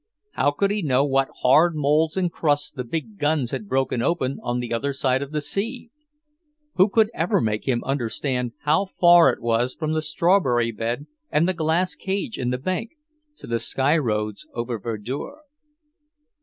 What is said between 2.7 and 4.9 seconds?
the big guns had broken open on the